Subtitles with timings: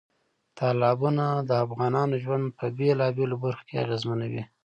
[0.57, 4.43] تالابونه د افغانانو ژوند په بېلابېلو برخو کې اغېزمنوي.